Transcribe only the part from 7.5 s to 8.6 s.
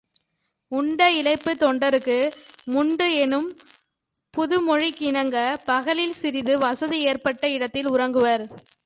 இடத்தில் உறங்குவர்.